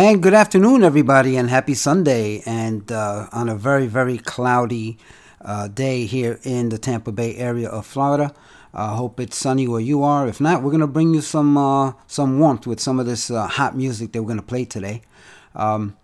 [0.00, 2.40] And good afternoon, everybody, and happy Sunday.
[2.46, 4.96] And uh, on a very, very cloudy
[5.40, 8.32] uh, day here in the Tampa Bay area of Florida.
[8.72, 10.28] I uh, hope it's sunny where you are.
[10.28, 13.48] If not, we're gonna bring you some uh, some warmth with some of this uh,
[13.48, 15.02] hot music that we're gonna play today.
[15.56, 15.96] Um,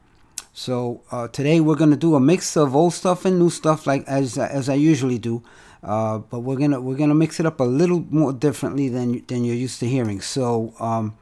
[0.52, 4.02] so uh, today we're gonna do a mix of old stuff and new stuff, like
[4.09, 5.45] as as I usually do.
[5.83, 9.55] but we're gonna we're gonna mix it up a little more differently than than you're
[9.55, 10.21] used to hearing.
[10.21, 10.74] So.
[10.80, 11.16] Um,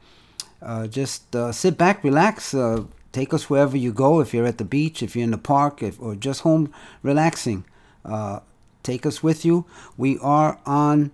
[0.63, 4.19] uh, just uh, sit back, relax, uh, take us wherever you go.
[4.19, 7.65] If you're at the beach, if you're in the park, if, or just home relaxing,
[8.05, 8.39] uh,
[8.81, 9.65] take us with you.
[9.97, 11.11] We are on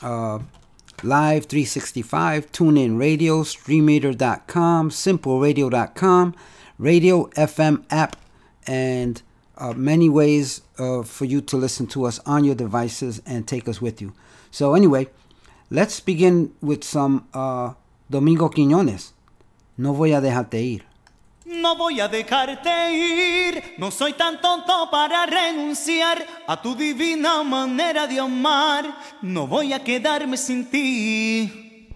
[0.00, 0.40] uh,
[1.02, 6.34] Live 365, TuneIn Radio, StreamEater.com, SimpleRadio.com,
[6.78, 8.16] Radio FM app,
[8.66, 9.22] and
[9.58, 10.62] uh, many ways
[11.04, 14.12] for you to listen to us on your devices and take us with you.
[14.50, 15.08] So, anyway,
[15.70, 17.28] let's begin with some
[18.12, 19.14] Domingo Quiñones,
[19.78, 20.84] no voy a dejarte ir.
[21.46, 28.06] No voy a dejarte ir, no soy tan tonto para renunciar a tu divina manera
[28.06, 28.84] de amar,
[29.22, 31.88] no voy a quedarme sin ti.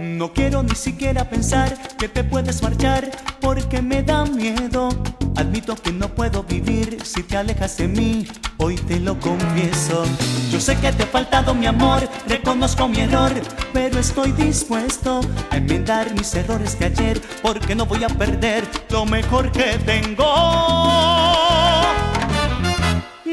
[0.00, 4.88] No quiero ni siquiera pensar que te puedes marchar porque me da miedo.
[5.36, 10.04] Admito que no puedo vivir si te alejas de mí, hoy te lo confieso.
[10.50, 13.30] Yo sé que te ha faltado mi amor, reconozco mi error,
[13.74, 19.04] pero estoy dispuesto a enmendar mis errores de ayer porque no voy a perder lo
[19.04, 20.24] mejor que tengo.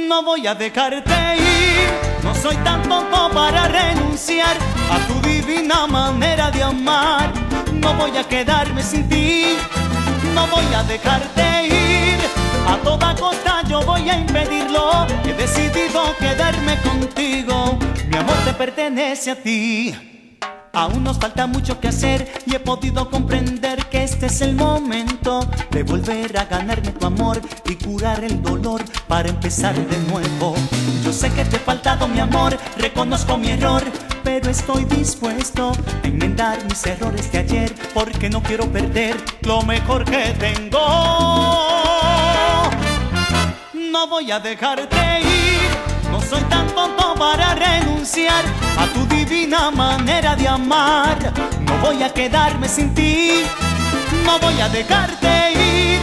[0.06, 1.90] No voy a dejarte ir,
[2.24, 4.56] no soy tan tonto para renunciar
[4.92, 7.34] a tu divina manera de amar.
[7.74, 9.58] No voy a quedarme sin ti,
[10.36, 12.20] no voy a dejarte ir.
[12.68, 15.08] A toda costa yo voy a impedirlo.
[15.26, 17.80] He decidido quedarme contigo.
[18.08, 20.17] Mi amor te pertenece a ti.
[20.78, 25.40] Aún nos falta mucho que hacer y he podido comprender que este es el momento
[25.72, 30.54] de volver a ganarme tu amor y curar el dolor para empezar de nuevo.
[31.04, 33.82] Yo sé que te he faltado mi amor, reconozco mi error,
[34.24, 35.72] pero estoy dispuesto
[36.04, 40.78] a enmendar mis errores de ayer porque no quiero perder lo mejor que tengo.
[43.74, 45.77] No voy a dejarte ir,
[46.30, 48.44] soy tan tonto para renunciar
[48.78, 51.18] a tu divina manera de amar.
[51.66, 53.44] No voy a quedarme sin ti,
[54.26, 56.02] no voy a dejarte ir.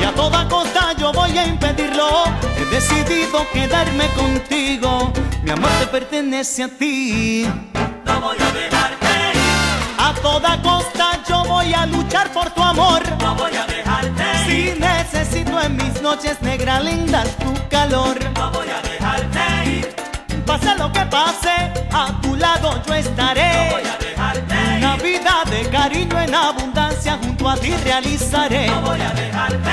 [0.00, 2.24] Y a toda costa yo voy a impedirlo.
[2.58, 5.12] He decidido quedarme contigo.
[5.42, 7.46] Mi amor te pertenece a ti.
[8.04, 9.40] No voy a dejarte ir.
[9.98, 13.02] A toda costa yo voy a luchar por tu amor.
[13.20, 14.74] No voy a dejarte ir.
[14.74, 18.18] Si necesito en mis noches negras lindas tu calor.
[18.38, 19.45] No voy a dejarte ir
[20.46, 23.68] Pase lo que pase, a tu lado yo estaré.
[23.68, 28.68] No voy a dejarte Una vida de cariño en abundancia junto a ti realizaré.
[28.68, 29.66] No voy a dejarte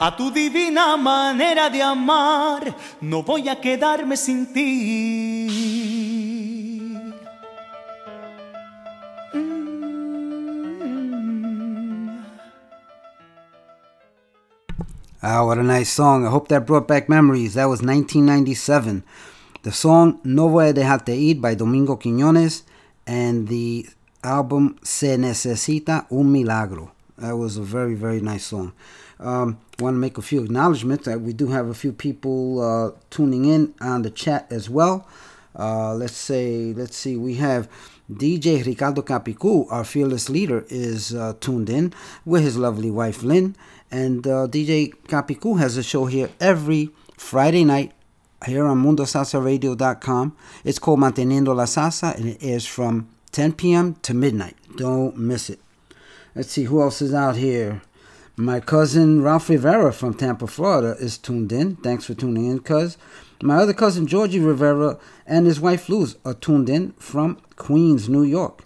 [0.00, 2.74] a tu divina manera de amar.
[3.00, 5.88] No voy a quedarme sin ti.
[15.20, 16.24] Ah, what a nice song.
[16.24, 17.54] I hope that brought back memories.
[17.54, 19.02] That was 1997.
[19.62, 22.62] The song No Voy a Dejarte Ir by Domingo Quiñones
[23.04, 23.86] and the
[24.22, 26.92] album Se Necesita Un Milagro.
[27.18, 28.72] That was a very, very nice song.
[29.20, 31.06] Um, want to make a few acknowledgments.
[31.06, 35.08] that we do have a few people uh, tuning in on the chat as well.
[35.58, 37.68] Uh, let's say, let's see, we have
[38.10, 41.92] DJ Ricardo Capicu, our fearless leader, is uh, tuned in
[42.24, 43.56] with his lovely wife Lynn.
[43.90, 47.92] And uh, DJ Capicu has a show here every Friday night
[48.46, 50.36] here on MundoSalsaRadio.com.
[50.64, 53.94] It's called Manteniendo la Salsa, and it airs from 10 p.m.
[54.02, 54.56] to midnight.
[54.76, 55.60] Don't miss it.
[56.34, 57.82] Let's see who else is out here.
[58.40, 61.74] My cousin Ralph Rivera from Tampa, Florida is tuned in.
[61.74, 62.96] Thanks for tuning in, cuz.
[63.42, 64.96] My other cousin Georgie Rivera
[65.26, 68.64] and his wife Luz are tuned in from Queens, New York.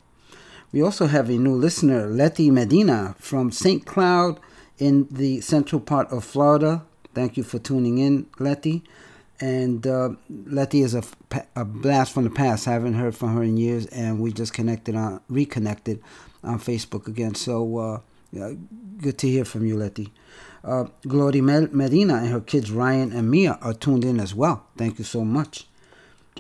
[0.72, 3.86] We also have a new listener, Letty Medina from St.
[3.86, 4.38] Cloud
[4.76, 6.84] in the central part of Florida.
[7.14, 8.84] Thank you for tuning in, Letty.
[9.40, 11.02] And uh, Letty is a,
[11.56, 12.68] a blast from the past.
[12.68, 16.02] I haven't heard from her in years, and we just connected on reconnected
[16.44, 17.34] on Facebook again.
[17.34, 18.00] So uh,
[18.32, 20.12] good to hear from you, Letty.
[20.64, 24.66] Uh, Gloria Medina and her kids Ryan and Mia are tuned in as well.
[24.76, 25.66] Thank you so much.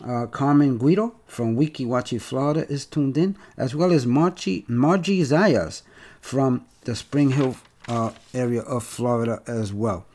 [0.02, 5.20] Uh, Carmen Guido from Weeki Wachee, Florida is tuned in, as well as Margie, Margie
[5.20, 5.82] Zayas
[6.20, 7.56] from the Spring Hill
[7.88, 10.06] uh, area of Florida as well.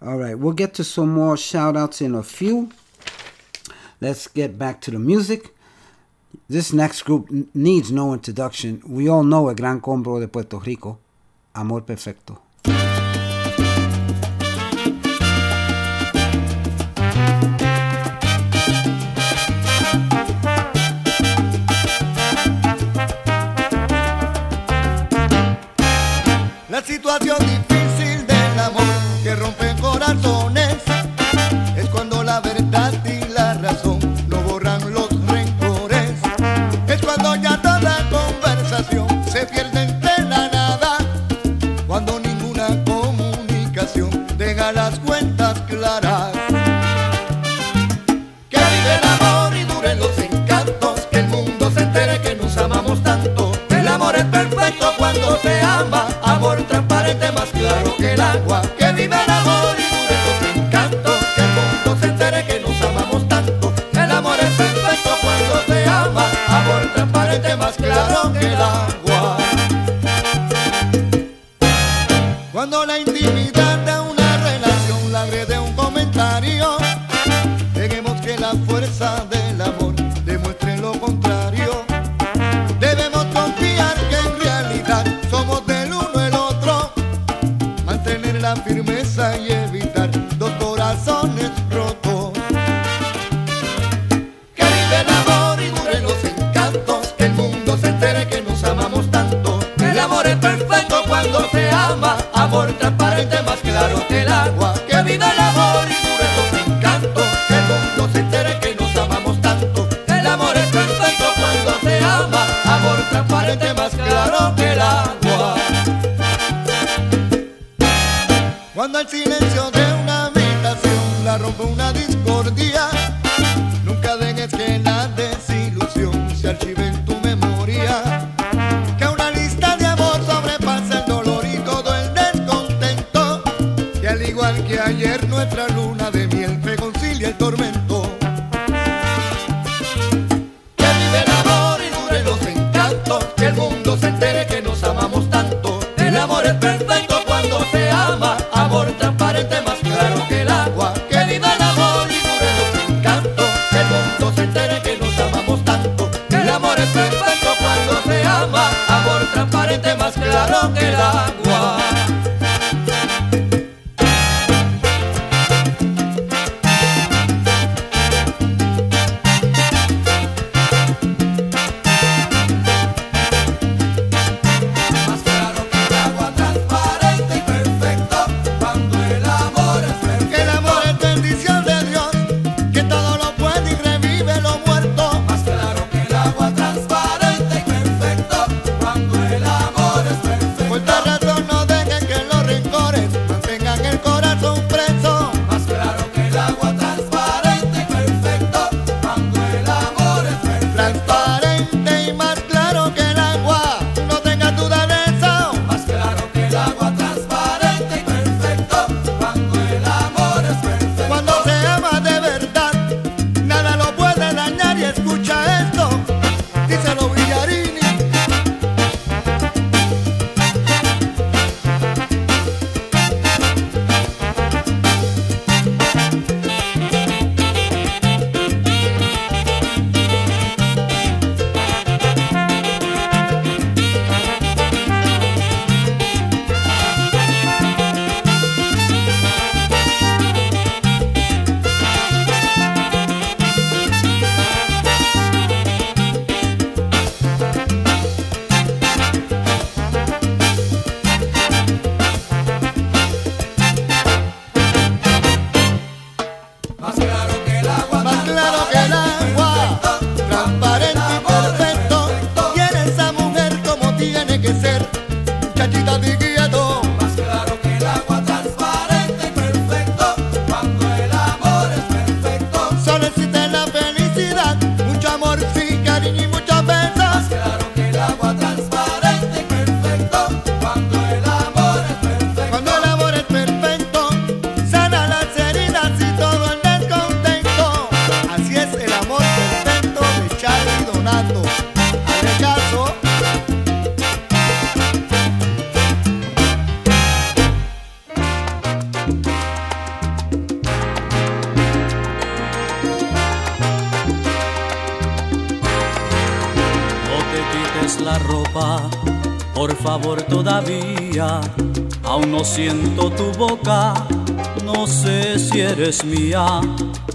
[0.00, 2.70] All right, we'll get to some more shout outs in a few.
[4.00, 5.53] Let's get back to the music.
[6.48, 8.82] This next group needs no introduction.
[8.86, 10.98] We all know a Gran Combo de Puerto Rico,
[11.54, 12.40] Amor Perfecto.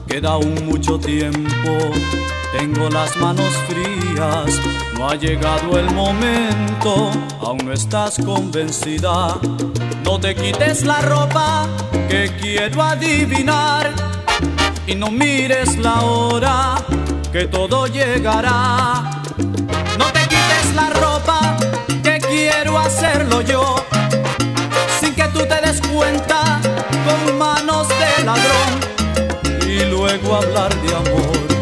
[0.07, 1.71] Queda aún mucho tiempo,
[2.57, 4.59] tengo las manos frías,
[4.97, 9.37] no ha llegado el momento, aún no estás convencida,
[10.03, 11.67] no te quites la ropa
[12.09, 13.93] que quiero adivinar.
[14.85, 16.75] Y no mires la hora
[17.31, 19.21] que todo llegará.
[19.97, 21.57] No te quites la ropa,
[22.03, 23.75] que quiero hacerlo yo,
[24.99, 26.59] sin que tú te des cuenta,
[27.05, 28.78] con manos de ladrón,
[30.09, 31.58] luego hablar de amor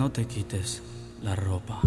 [0.00, 0.80] No te quites
[1.22, 1.78] la ropa.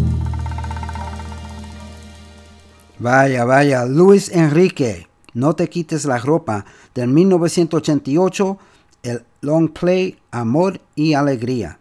[3.00, 8.56] Vaya, vaya, Luis Enrique, no te quites la ropa, del 1988,
[9.02, 11.80] el long play Amor y Alegría.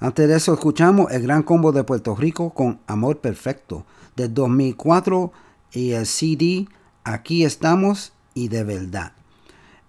[0.00, 3.84] Antes de eso escuchamos el gran combo de Puerto Rico con Amor Perfecto,
[4.16, 5.32] del 2004
[5.72, 6.66] y el CD
[7.04, 9.12] Aquí estamos y de verdad.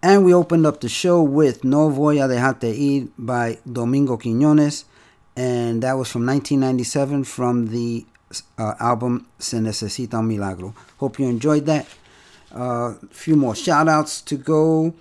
[0.01, 4.86] And we opened up the show with No Voy a Dejarte Ir by Domingo Quiñones,
[5.36, 8.05] and that was from 1997 from the
[8.57, 10.74] uh, album Se Necesita un Milagro.
[10.98, 11.88] Hope you enjoyed that.
[12.51, 14.93] A uh, few more shout outs to go.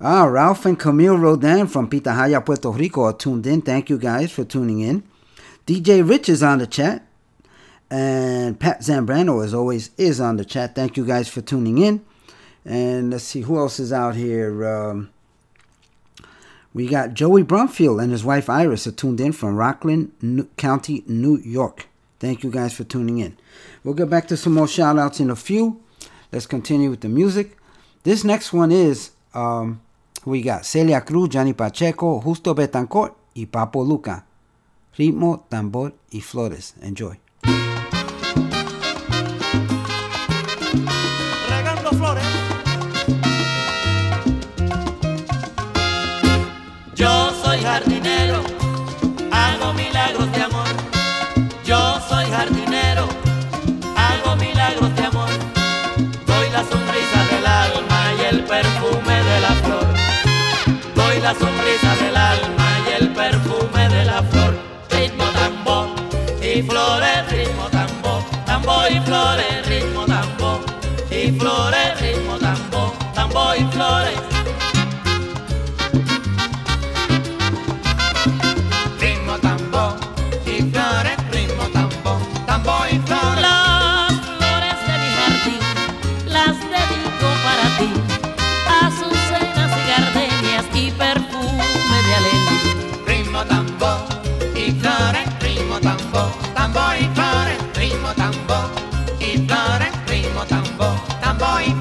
[0.00, 3.62] Ah, Ralph and Camille Rodan from Pitahaya, Puerto Rico are tuned in.
[3.62, 5.02] Thank you guys for tuning in.
[5.66, 7.06] DJ Rich is on the chat.
[7.90, 10.74] And Pat Zambrano, as always, is on the chat.
[10.74, 12.04] Thank you guys for tuning in.
[12.64, 14.66] And let's see who else is out here.
[14.66, 15.10] Um,
[16.74, 21.04] we got Joey Brumfield and his wife Iris are tuned in from Rockland New- County,
[21.06, 21.86] New York.
[22.18, 23.36] Thank you guys for tuning in.
[23.82, 25.80] We'll get back to some more shout outs in a few.
[26.32, 27.56] Let's continue with the music.
[28.02, 29.80] This next one is um,
[30.24, 34.24] we got Celia Cruz, Johnny Pacheco, Justo Betancourt, y Papo Lucca.
[34.96, 36.74] Ritmo, tambor y flores.
[36.82, 37.18] Enjoy.
[58.62, 59.86] Perfume de la flor.
[60.94, 61.63] Doy la sonrisa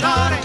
[0.04, 0.43] cantare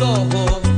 [0.00, 0.69] ojos.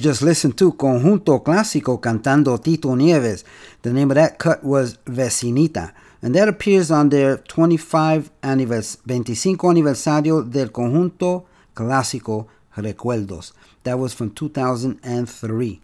[0.00, 3.44] Just listened to Conjunto Clásico cantando Tito Nieves.
[3.82, 5.92] The name of that cut was Vecinita.
[6.22, 13.52] And that appears on their 25 anivers 25 aniversario del Conjunto Clásico Recuerdos.
[13.84, 15.80] That was from 2003.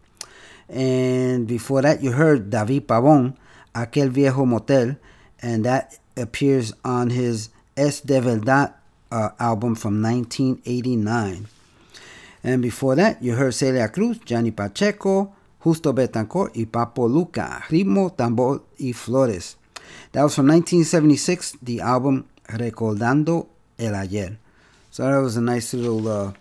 [0.68, 3.36] And before that, you heard David Pavón,
[3.74, 4.96] Aquel Viejo Motel,
[5.40, 8.74] and that appears on his Es de Verdad
[9.10, 11.46] uh, album from 1989.
[12.46, 18.14] And before that, you heard Celia Cruz, Johnny Pacheco, Justo Betancourt, y Papo Lucca, Ritmo,
[18.14, 19.56] Tambor y Flores.
[20.12, 24.38] That was from 1976, the album Recordando el Ayer.
[24.92, 26.32] So that was a nice little uh,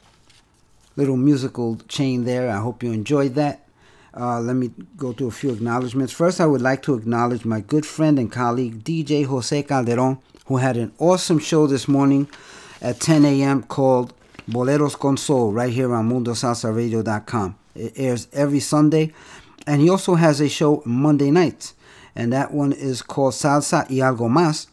[0.96, 2.52] little musical chain there.
[2.52, 3.68] I hope you enjoyed that.
[4.16, 6.14] Uh, let me go to a few acknowledgments.
[6.14, 10.58] First, I would like to acknowledge my good friend and colleague DJ Jose Calderon, who
[10.58, 12.30] had an awesome show this morning
[12.80, 13.64] at 10 a.m.
[13.64, 14.14] called
[14.48, 17.56] Boleros con Soul right here on MundoSalsaRadio.com.
[17.76, 19.14] It airs every Sunday,
[19.68, 21.74] and he also has a show Monday nights,
[22.16, 24.68] and that one is called Salsa y Algo Más,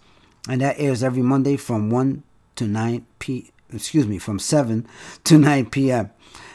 [0.48, 2.22] and that airs every Monday from 1
[2.56, 3.50] to 9 p.
[3.72, 4.86] Excuse me, from 7
[5.24, 6.10] to 9 p.m.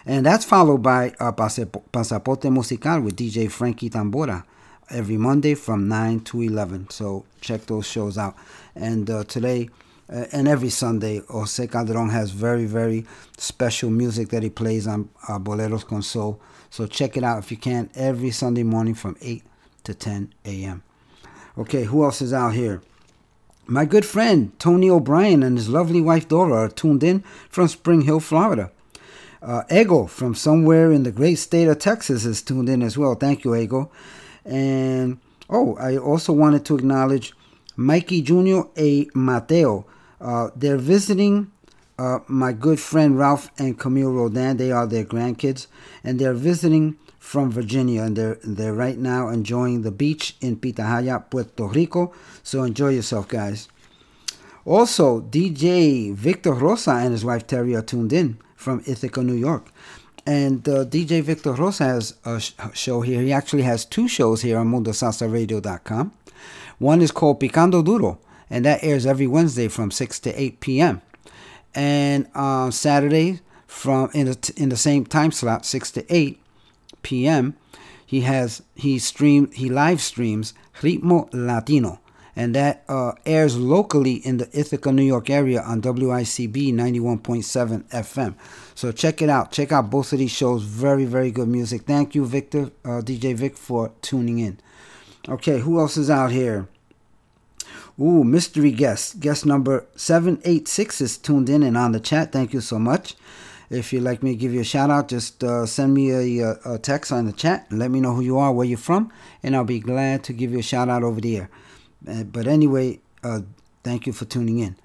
[0.06, 4.43] And that's followed by uh, Pasaporte Musical with DJ Frankie Tambora
[4.89, 6.91] every Monday from 9 to 11.
[6.91, 8.36] So check those shows out.
[8.75, 9.69] And uh, today
[10.12, 13.06] uh, and every Sunday, Jose Calderon has very, very
[13.38, 16.02] special music that he plays on uh, Boleros con.
[16.02, 19.43] So check it out if you can every Sunday morning from 8
[19.84, 20.84] to 10 a.m.
[21.58, 22.82] Okay, who else is out here?
[23.65, 28.02] My good friend Tony O'Brien and his lovely wife Dora are tuned in from Spring
[28.02, 28.72] Hill, Florida.
[29.41, 33.15] Uh, Ego from somewhere in the great state of Texas is tuned in as well.
[33.15, 33.91] Thank you, Ego.
[34.46, 37.34] And oh, I also wanted to acknowledge
[37.76, 38.62] Mikey Jr.
[38.78, 39.08] A.
[39.13, 39.86] Mateo.
[40.19, 41.51] Uh, they're visiting
[41.99, 44.58] uh, my good friend Ralph and Camille Rodan.
[44.58, 45.67] They are their grandkids,
[46.03, 51.29] and they're visiting from Virginia, and they're they're right now enjoying the beach in Pitahaya,
[51.29, 52.13] Puerto Rico.
[52.44, 53.67] So enjoy yourself, guys.
[54.65, 59.71] Also, DJ Victor Rosa and his wife Terry are tuned in from Ithaca, New York.
[60.25, 63.21] And uh, DJ Victor Rosa has a sh- show here.
[63.21, 66.12] He actually has two shows here on MundoSalsaRadio.com.
[66.79, 68.19] One is called Picando Duro,
[68.50, 71.02] and that airs every Wednesday from 6 to 8 p.m.
[71.75, 76.41] And on Saturday, from in the, in the same time slot, 6 to 8
[77.04, 77.56] p.m.,
[78.06, 82.00] he has he stream he live streams Ritmo Latino,
[82.37, 88.35] and that uh, airs locally in the Ithaca, New York area on WICB 91.7 FM.
[88.75, 89.52] So check it out.
[89.52, 90.63] Check out both of these shows.
[90.63, 91.81] Very very good music.
[91.81, 94.60] Thank you, Victor, uh, DJ Vic, for tuning in.
[95.27, 96.69] Okay, who else is out here?
[98.00, 99.19] Ooh, mystery guest.
[99.19, 102.31] Guest number 786 is tuned in and on the chat.
[102.31, 103.15] Thank you so much.
[103.69, 106.58] If you'd like me to give you a shout out, just uh, send me a,
[106.63, 109.12] a, text on the chat let me know who you are, where you're from,
[109.43, 111.50] and I'll be glad to give you a shout out over the air.
[112.08, 113.41] Uh, but anyway, uh,
[113.83, 114.77] thank you for tuning in.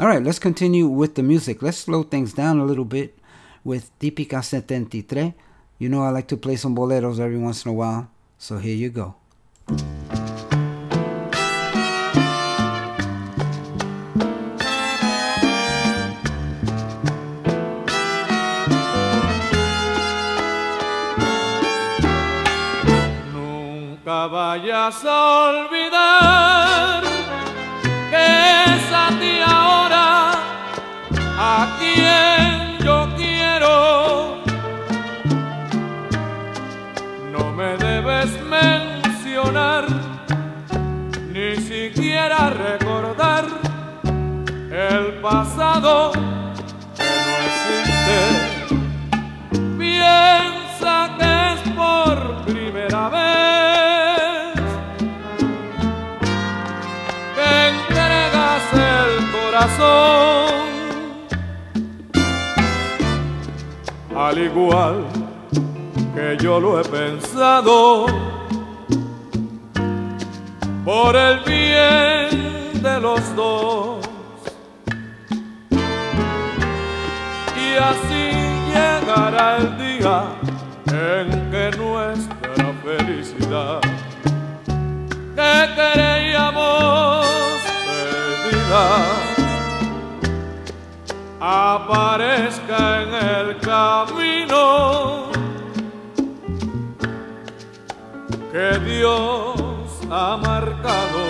[0.00, 1.62] All right, let's continue with the music.
[1.62, 3.16] Let's slow things down a little bit
[3.64, 5.32] with Típica 73.
[5.78, 8.76] You know, I like to play some boleros every once in a while, so here
[8.76, 9.14] you go.
[24.86, 27.02] Vayas a olvidar
[28.10, 30.32] que es a ti ahora
[31.38, 34.42] a quien yo quiero.
[37.32, 39.86] No me debes mencionar,
[41.32, 43.44] ni siquiera recordar
[44.70, 46.12] el pasado
[64.16, 65.04] al igual
[66.14, 68.06] que yo lo he pensado,
[70.84, 74.04] por el bien de los dos.
[77.56, 78.30] Y así
[78.72, 80.24] llegará el día
[80.86, 83.80] en que nuestra felicidad,
[85.36, 87.26] que creíamos
[87.86, 89.05] perdida,
[91.48, 95.30] aparezca en el camino
[98.50, 101.22] que Dios ha marcado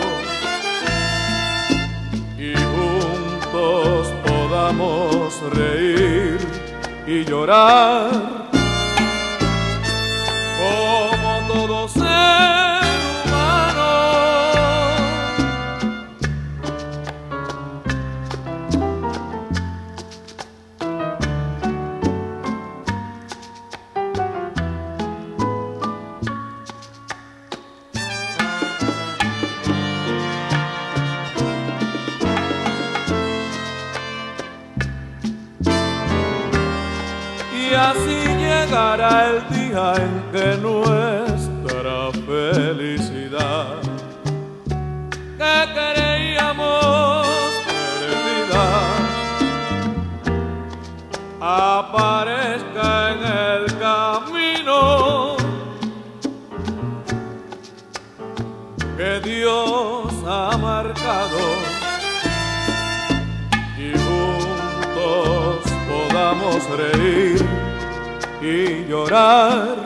[2.39, 6.39] y juntos podamos reír
[7.07, 8.11] y llorar
[10.59, 11.97] como todos.
[39.25, 43.81] El día en que nuestra felicidad
[45.39, 47.27] que creíamos
[47.67, 48.69] perdida
[51.41, 55.37] aparezca en el camino
[58.97, 61.43] que Dios ha marcado
[63.79, 67.66] y juntos podamos reír
[68.47, 69.86] y llorar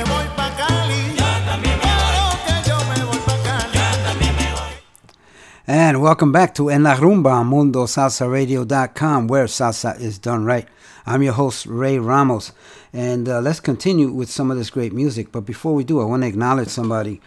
[5.73, 10.67] And welcome back to En La Rumba, MundoSalsaRadio.com, where salsa is done right.
[11.05, 12.51] I'm your host, Ray Ramos.
[12.91, 15.31] And uh, let's continue with some of this great music.
[15.31, 17.21] But before we do, I want to acknowledge somebody.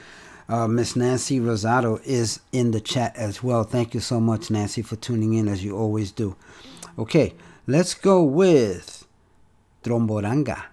[0.47, 3.65] Uh, Miss Nancy Rosado is in the chat as well.
[3.65, 6.37] Thank you so much, Nancy, for tuning in as you always do.
[6.99, 7.33] Okay,
[7.67, 9.07] let's go with
[9.83, 10.65] Tromboranga.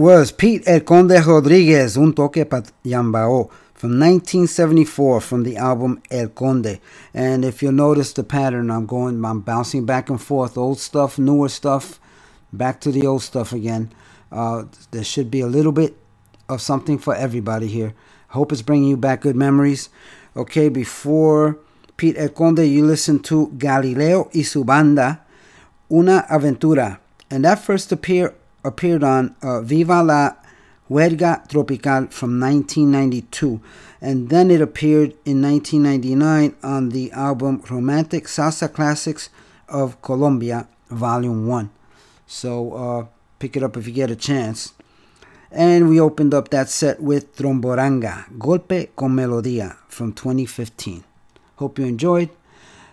[0.00, 6.28] Was Pete El Conde Rodriguez, Un Toque Pa Yambao, from 1974 from the album El
[6.28, 6.80] Conde.
[7.12, 11.18] And if you'll notice the pattern, I'm going, I'm bouncing back and forth, old stuff,
[11.18, 12.00] newer stuff,
[12.50, 13.92] back to the old stuff again.
[14.32, 15.94] Uh, there should be a little bit
[16.48, 17.92] of something for everybody here.
[18.28, 19.90] Hope it's bringing you back good memories.
[20.34, 21.58] Okay, before
[21.98, 25.26] Pete El Conde, you listen to Galileo y su banda,
[25.92, 27.00] Una Aventura.
[27.30, 28.34] And that first appear,
[28.64, 30.32] appeared on uh, Viva la
[30.90, 33.60] Huelga Tropical from 1992.
[34.00, 39.28] And then it appeared in 1999 on the album Romantic Salsa Classics
[39.68, 41.70] of Colombia, Volume 1.
[42.26, 43.06] So uh,
[43.38, 44.72] pick it up if you get a chance.
[45.52, 51.04] And we opened up that set with Tromboranga, Golpe con Melodía from 2015.
[51.56, 52.30] Hope you enjoyed.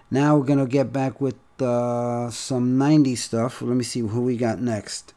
[0.10, 3.62] Now we're going to get back with uh, some 90s stuff.
[3.62, 5.14] Let me see who we got next.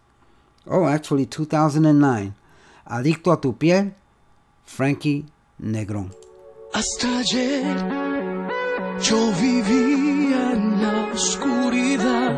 [0.73, 2.33] Oh, actually, 2009.
[2.87, 3.93] Adicto a tu piel,
[4.65, 5.27] Frankie
[5.59, 6.15] Negrón.
[6.73, 7.77] Hasta ayer
[9.03, 12.35] yo vivía en la oscuridad.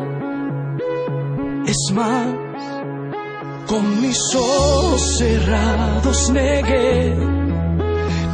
[1.67, 2.35] Es más,
[3.67, 7.15] con mis ojos cerrados negué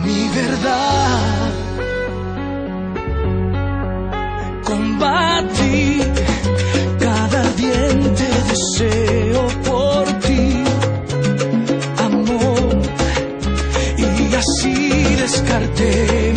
[0.05, 1.53] mi verdad.
[4.63, 5.99] Combatí
[6.99, 9.68] cada diente deseo
[15.29, 16.28] descarté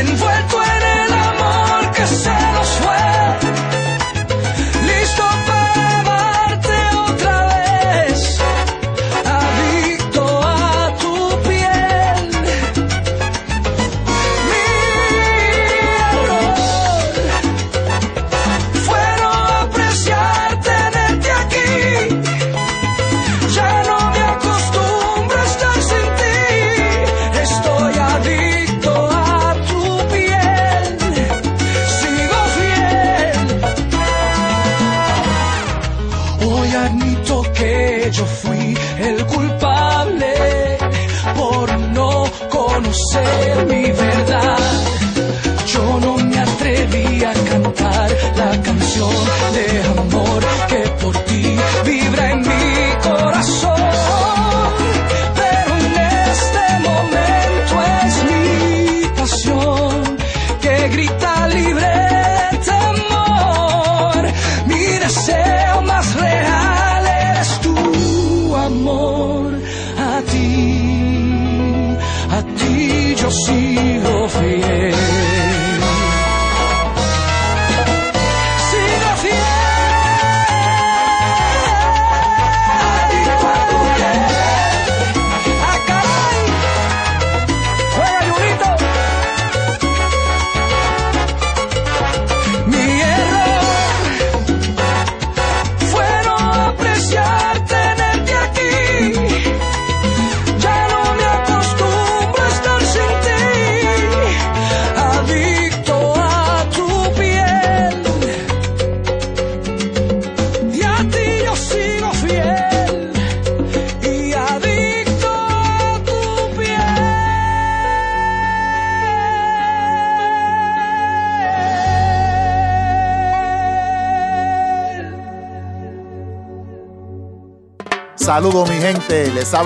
[0.00, 0.29] en.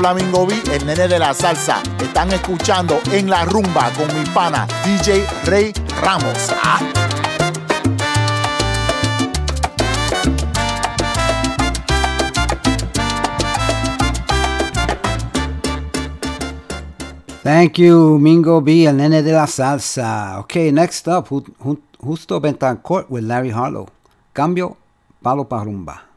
[0.04, 1.82] Flamingo B, el nene de la salsa.
[1.98, 6.52] Están escuchando en la rumba con mi pana DJ Rey Ramos.
[17.42, 20.38] Thank you, Mingo B, el nene de la salsa.
[20.40, 21.28] Okay, next up,
[21.98, 23.88] Justo Bentancourt with Larry Harlow.
[24.34, 24.76] Cambio,
[25.22, 26.13] palo para rumba.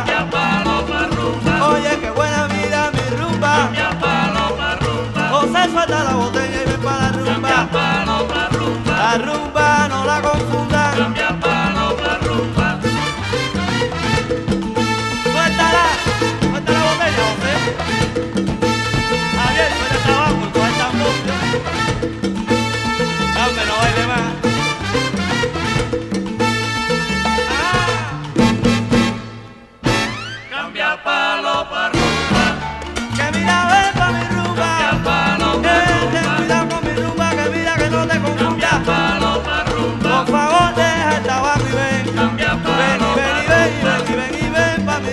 [0.00, 0.41] Japa.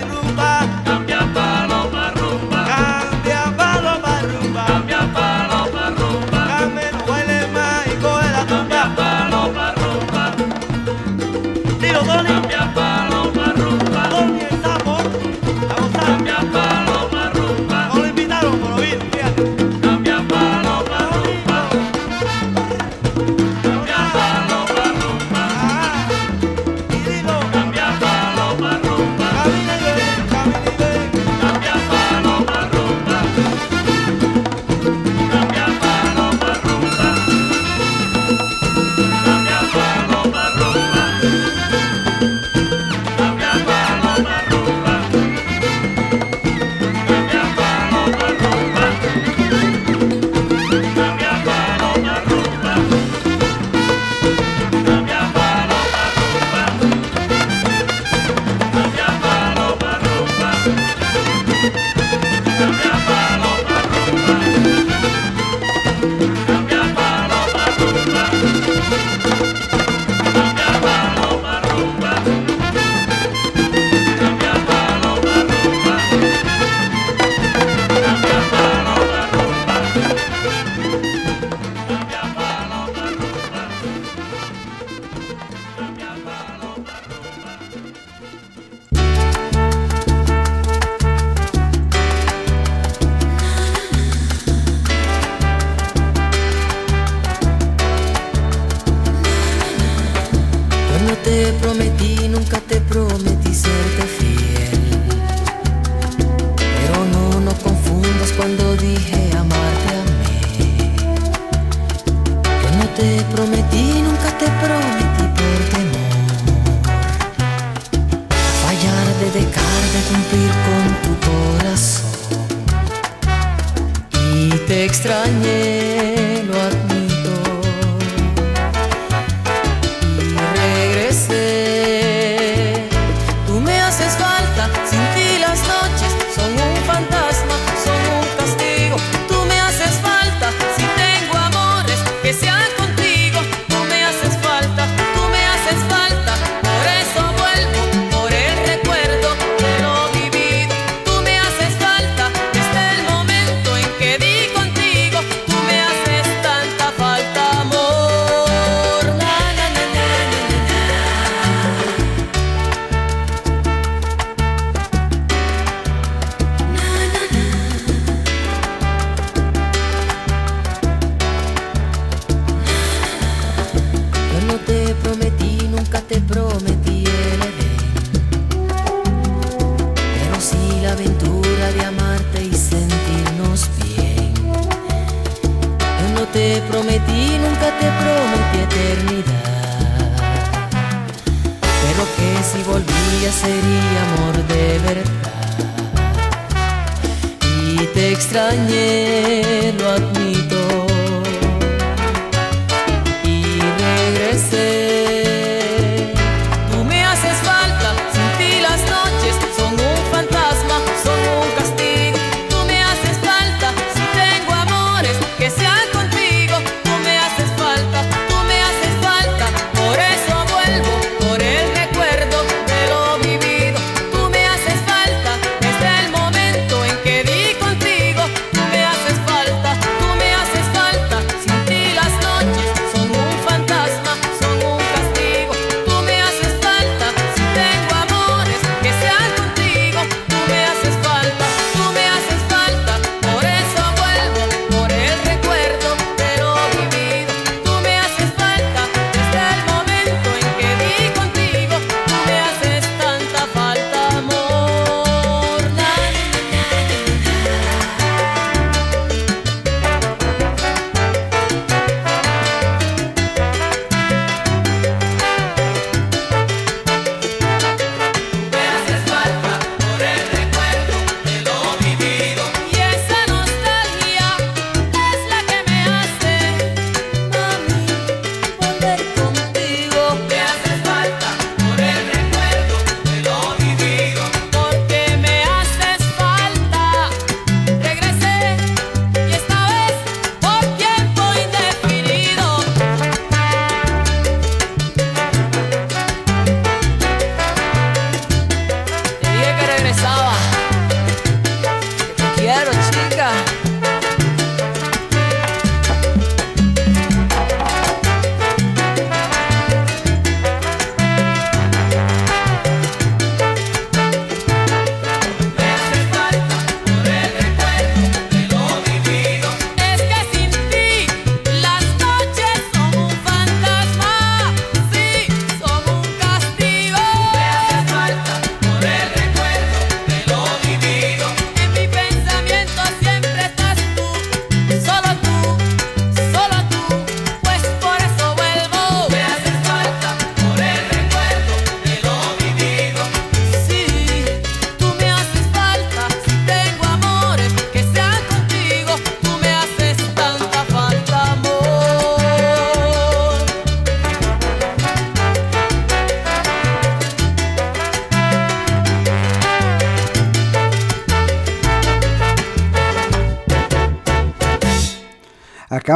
[0.04, 0.59] ruba.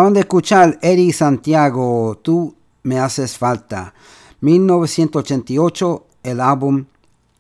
[0.05, 3.95] Acaban de escuchar Eddie Santiago, Tú me haces falta.
[4.43, 6.85] 1988, el álbum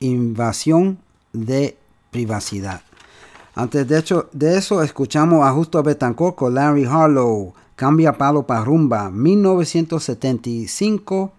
[0.01, 0.97] Invasión
[1.35, 1.77] de
[2.11, 2.81] Privacidad.
[3.55, 9.11] Antes de, hecho, de eso, escuchamos a Justo Betancourt Larry Harlow, Cambia Palo para Rumba,
[9.11, 11.32] 1975,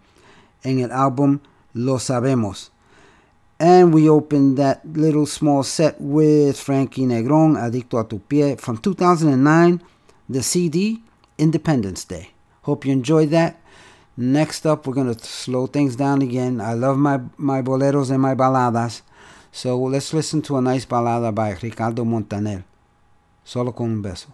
[0.62, 1.40] en el álbum
[1.74, 2.72] Lo Sabemos.
[3.58, 8.78] And we opened that little small set with Frankie Negron, Adicto a tu Pie, from
[8.78, 9.82] 2009,
[10.30, 11.02] the CD
[11.38, 12.32] Independence Day.
[12.64, 13.60] Hope you enjoyed that.
[14.18, 16.62] Next up, we're going to slow things down again.
[16.62, 19.02] I love my, my boleros and my baladas.
[19.52, 22.64] So let's listen to a nice balada by Ricardo Montaner.
[23.44, 24.28] Solo con un beso.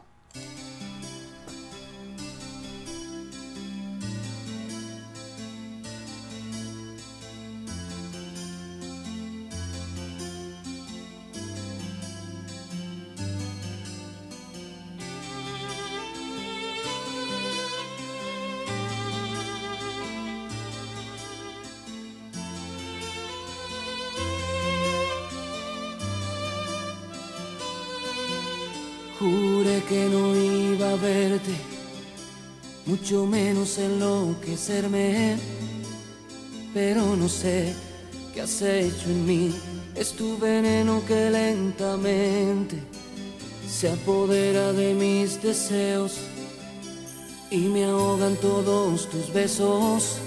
[47.51, 50.17] y me ahogan todos tus besos.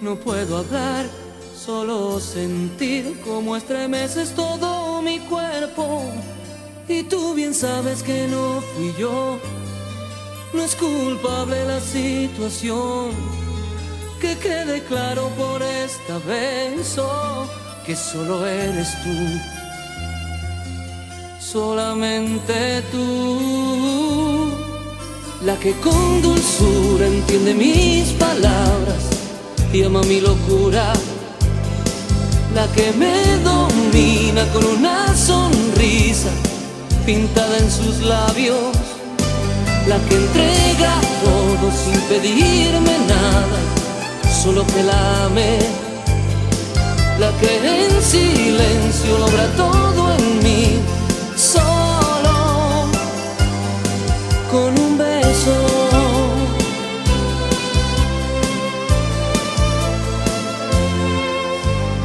[0.00, 1.04] No puedo hablar,
[1.54, 6.02] solo sentir cómo estremeces todo mi cuerpo.
[6.88, 9.38] Y tú bien sabes que no fui yo,
[10.54, 13.10] no es culpable la situación.
[14.20, 17.46] Que quede claro por esta vez oh,
[17.84, 19.63] que solo eres tú
[21.54, 24.50] solamente tú,
[25.44, 29.02] la que con dulzura entiende mis palabras
[29.72, 30.92] y ama mi locura,
[32.56, 33.14] la que me
[33.44, 36.32] domina con una sonrisa
[37.06, 38.74] pintada en sus labios,
[39.86, 43.58] la que entrega todo sin pedirme nada,
[44.42, 45.58] solo que la ame,
[47.20, 49.93] la que en silencio logra todo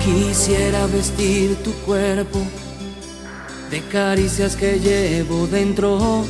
[0.03, 2.39] Quisiera vestir tu cuerpo
[3.69, 6.25] de caricias que llevo dentro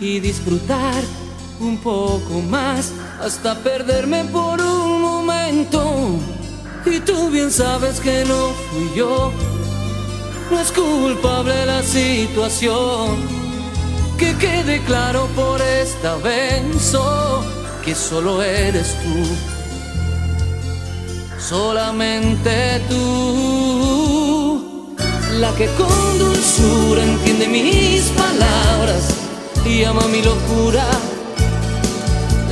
[0.00, 1.02] y disfrutar
[1.60, 6.18] un poco más hasta perderme por un momento.
[6.84, 9.32] Y tú bien sabes que no fui yo,
[10.50, 13.39] no es culpable la situación.
[14.20, 17.42] Que quede claro por esta vez oh,
[17.82, 19.24] que solo eres tú.
[21.38, 24.94] Solamente tú,
[25.40, 29.14] la que con dulzura entiende mis palabras
[29.64, 30.84] y ama mi locura,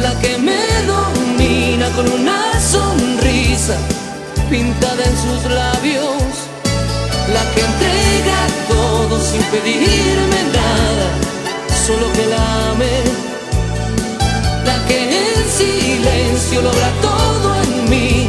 [0.01, 3.77] la que me domina con una sonrisa
[4.49, 6.33] pintada en sus labios,
[7.35, 11.28] la que entrega todo sin pedirme nada,
[11.89, 12.97] solo que la ame,
[14.67, 18.29] la que en silencio logra todo en mí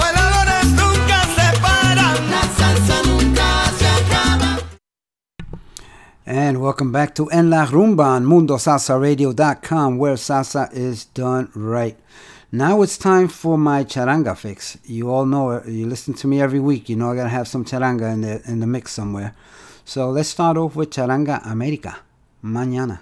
[6.33, 11.99] And welcome back to En La Rumba on MundoSalsaRadio.com, where salsa is done right.
[12.53, 14.77] Now it's time for my charanga fix.
[14.85, 15.67] You all know it.
[15.67, 16.87] You listen to me every week.
[16.87, 19.35] You know I gotta have some charanga in the in the mix somewhere.
[19.83, 21.97] So let's start off with Charanga America.
[22.41, 22.99] Mañana.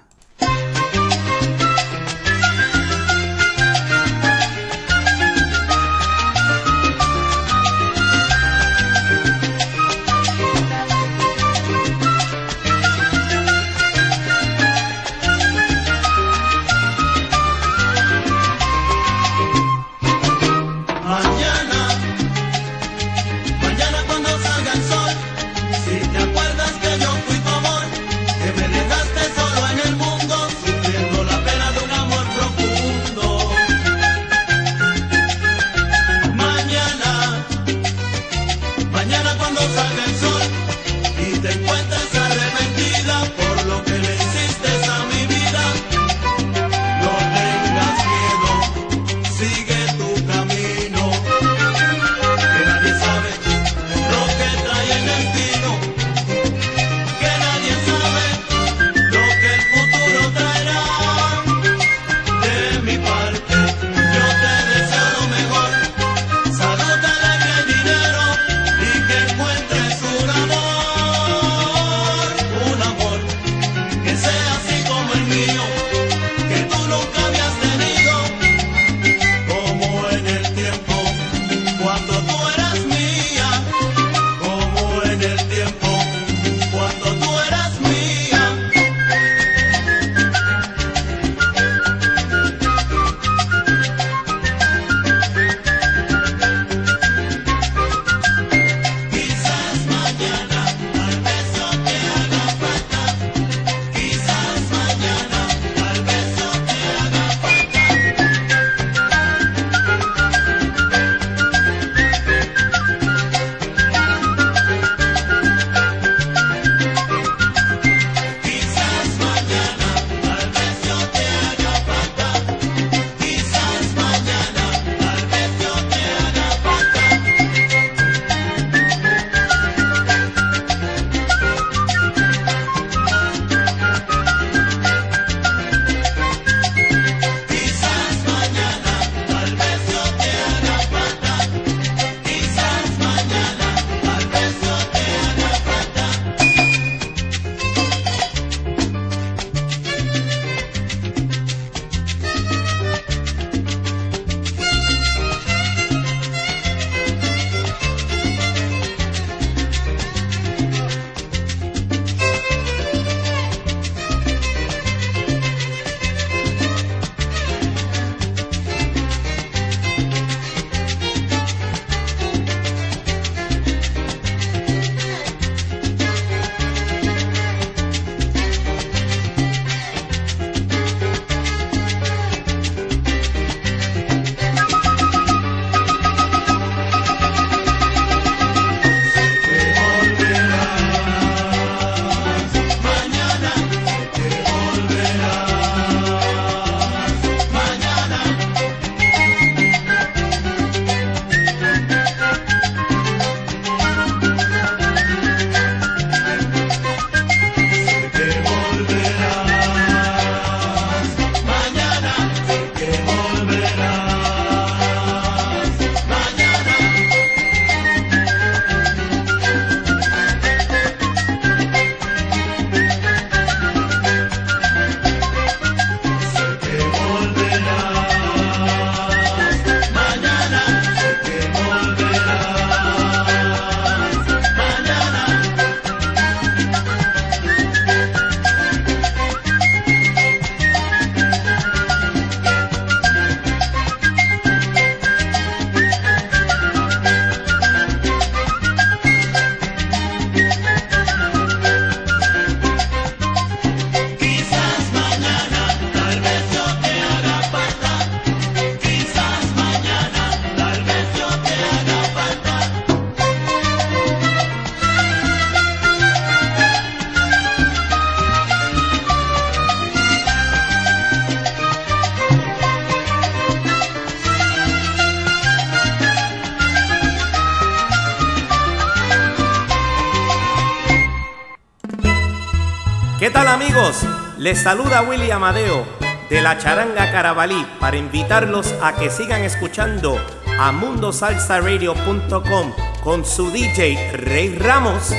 [284.50, 285.86] Les saluda Willy Amadeo
[286.28, 290.18] de la Charanga Carabalí para invitarlos a que sigan escuchando
[290.60, 292.72] a mundosalsaradio.com
[293.04, 295.14] con su DJ Rey Ramos.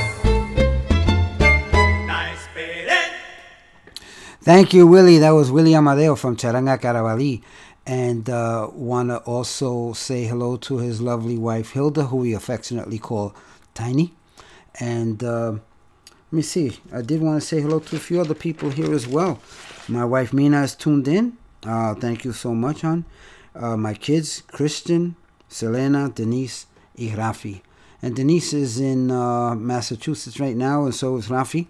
[4.43, 5.19] Thank you, Willie.
[5.19, 7.41] That was Willie Amadeo from Charanga Carabalí.
[7.85, 12.99] And uh, want to also say hello to his lovely wife, Hilda, who we affectionately
[12.99, 13.33] call
[13.73, 14.13] Tiny.
[14.77, 15.53] And uh,
[16.31, 16.79] let me see.
[16.93, 19.41] I did want to say hello to a few other people here as well.
[19.89, 21.35] My wife Mina is tuned in.
[21.61, 23.03] Uh, thank you so much, hon.
[23.53, 25.17] Uh, my kids, Christian,
[25.49, 26.67] Selena, Denise,
[26.97, 27.59] and Rafi.
[28.01, 31.67] And Denise is in uh, Massachusetts right now, and so is Rafi.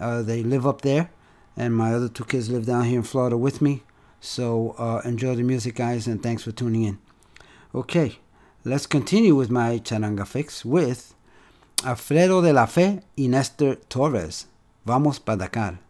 [0.00, 1.10] Uh, they live up there,
[1.56, 3.82] and my other two kids live down here in Florida with me.
[4.20, 6.98] So uh, enjoy the music, guys, and thanks for tuning in.
[7.74, 8.20] Okay,
[8.64, 11.13] let's continue with my charanga fix with
[11.84, 14.48] Alfredo de la Fe y Néstor Torres.
[14.84, 15.84] Vamos para Dakar.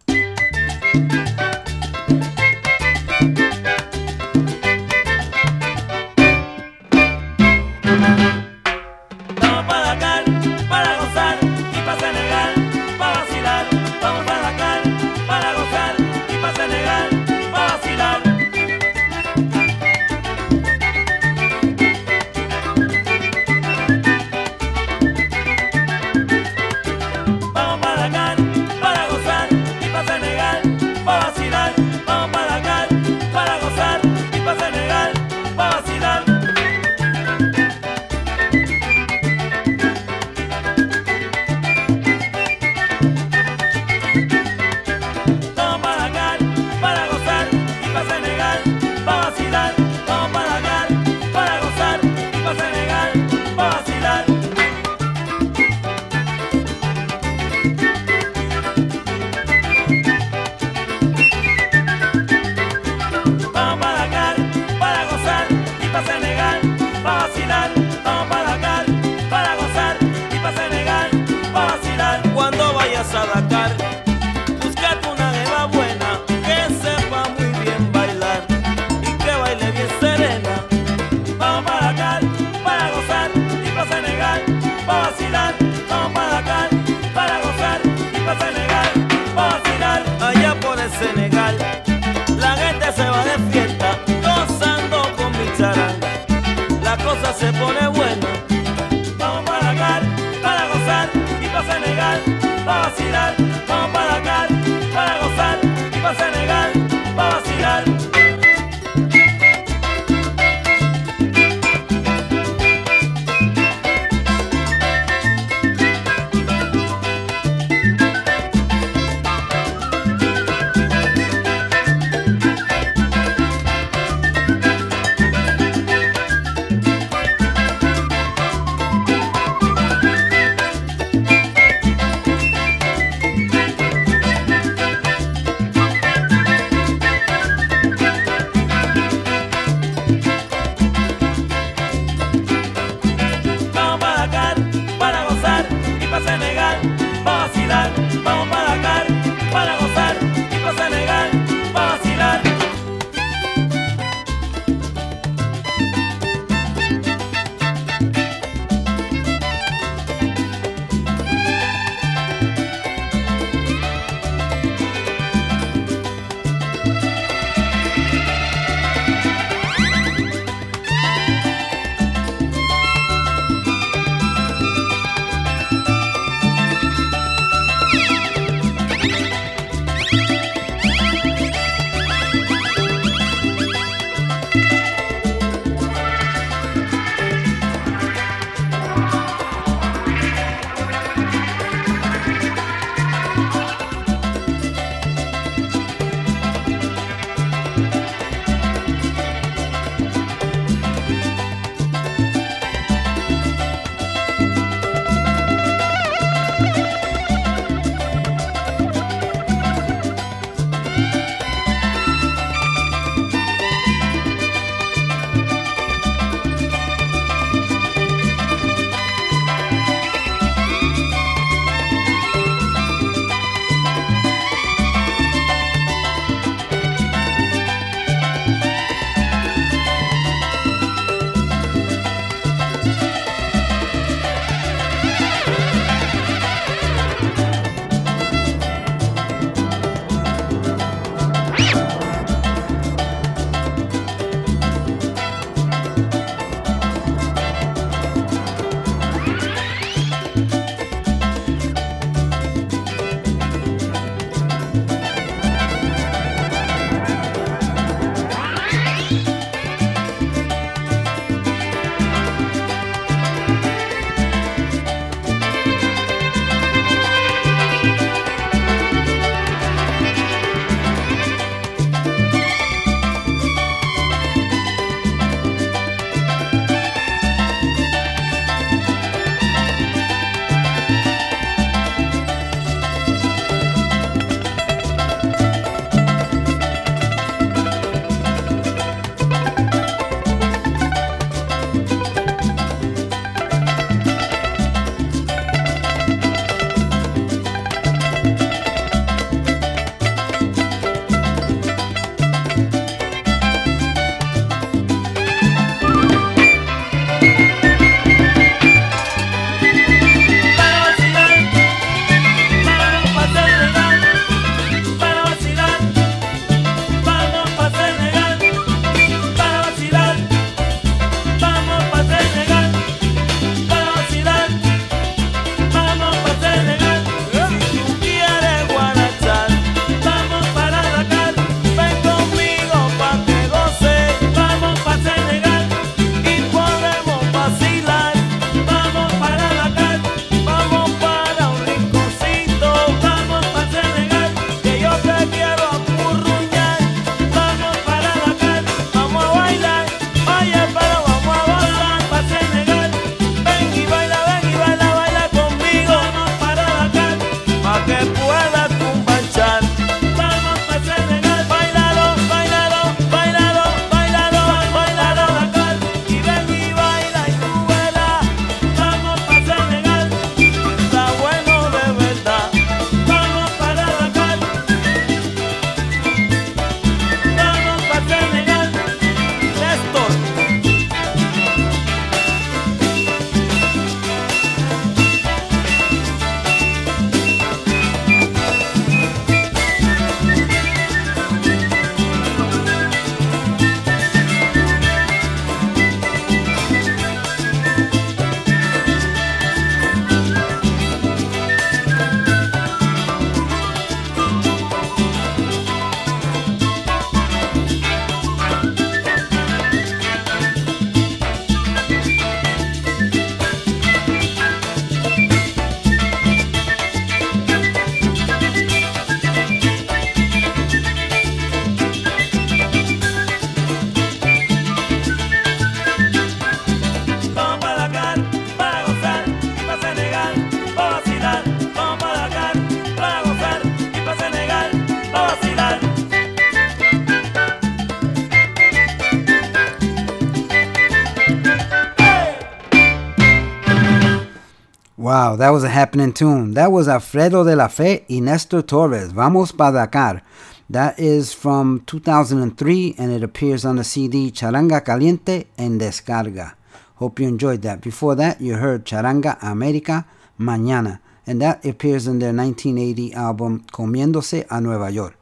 [445.37, 446.55] That was a happening tune.
[446.55, 449.13] That was Alfredo de la Fe y Nestor Torres.
[449.13, 450.23] Vamos para Dakar.
[450.71, 456.55] That is from 2003 and it appears on the CD Charanga Caliente en Descarga.
[456.97, 457.81] Hope you enjoyed that.
[457.81, 460.07] Before that, you heard Charanga América
[460.39, 465.19] Mañana, and that appears in their 1980 album Comiéndose a Nueva York.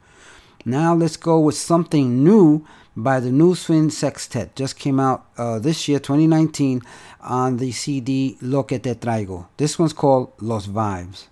[0.65, 2.65] Now let's go with something new
[2.95, 4.55] by the New Swing Sextet.
[4.55, 6.81] Just came out uh, this year, 2019,
[7.21, 9.47] on the CD Lo que te traigo.
[9.57, 11.27] This one's called Los Vibes.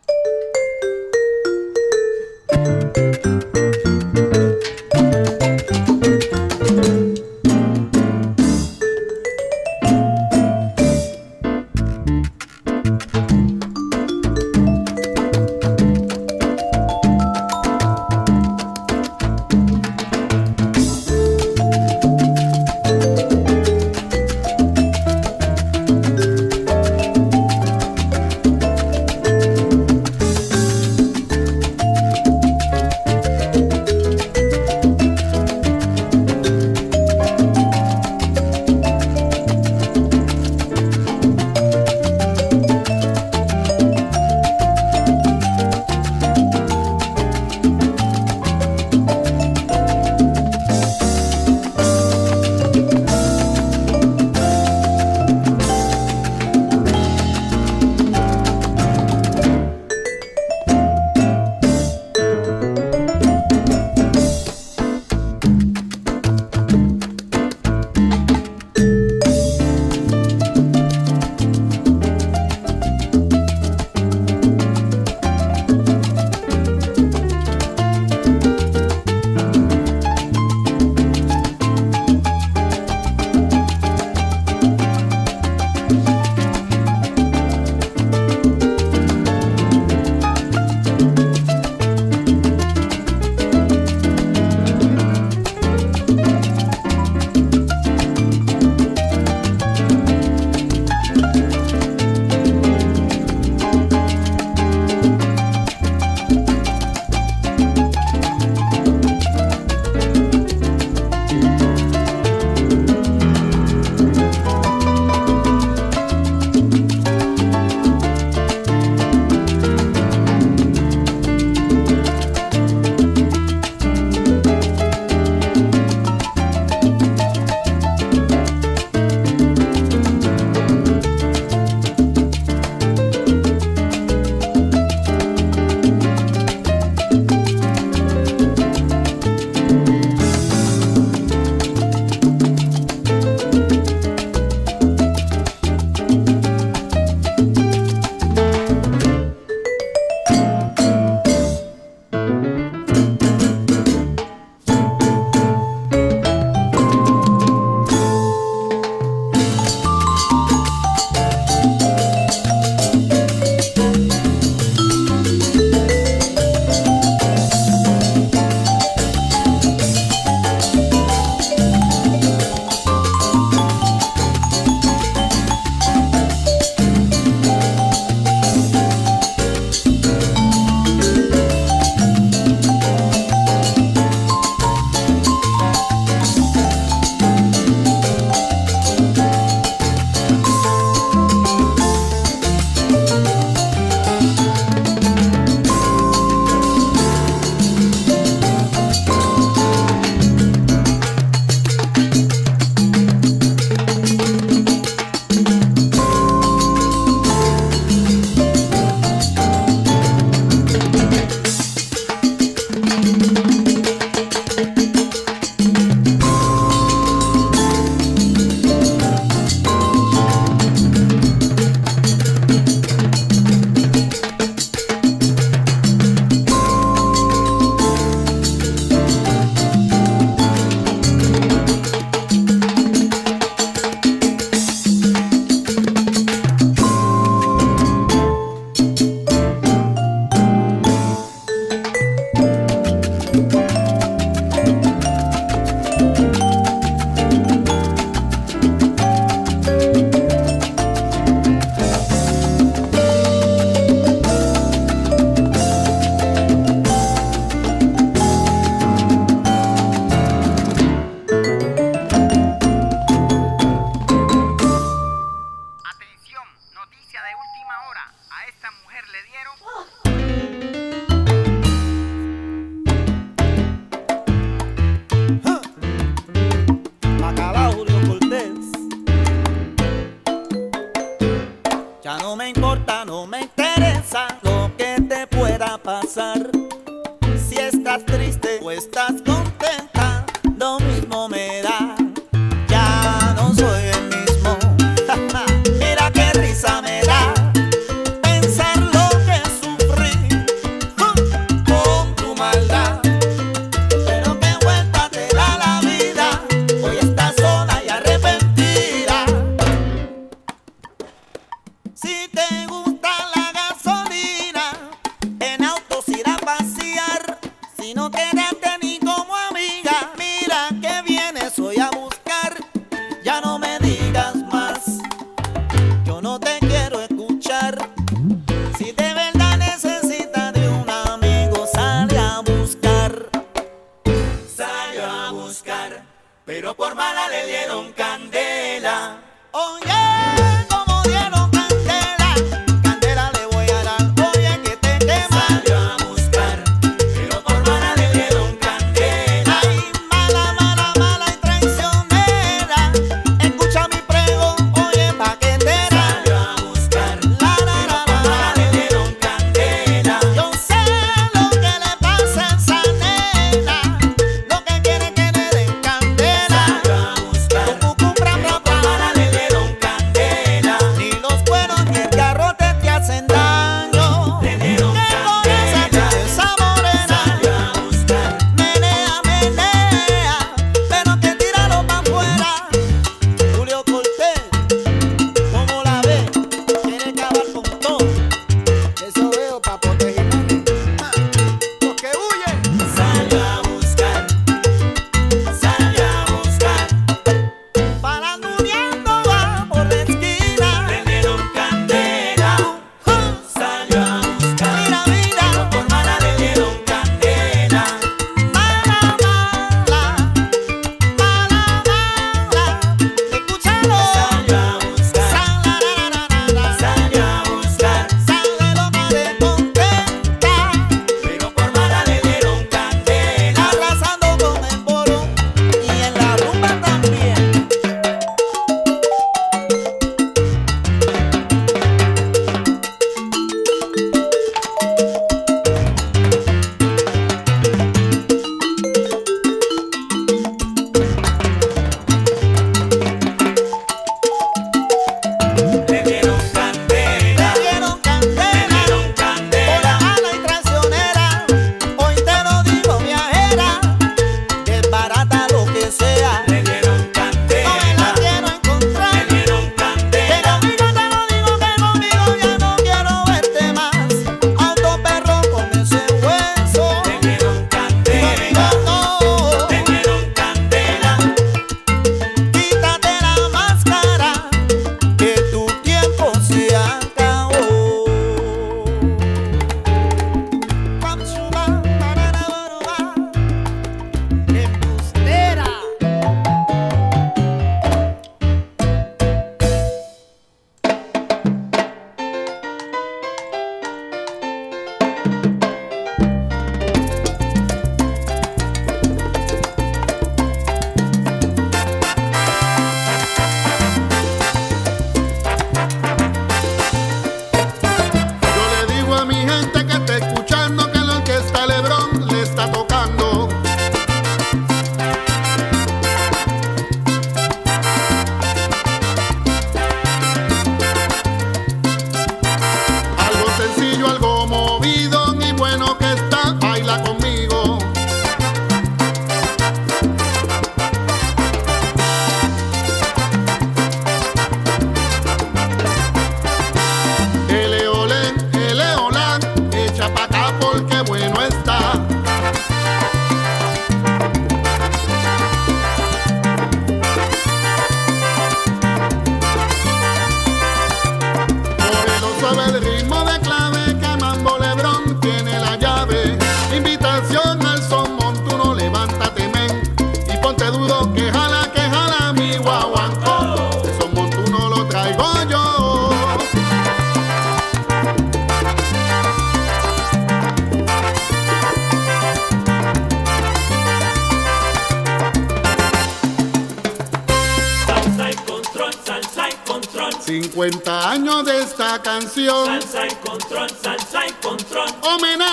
[580.62, 582.68] 50 años de esta canción.
[582.68, 584.86] Salsa y control, salsa y control.
[585.02, 585.51] Homenaje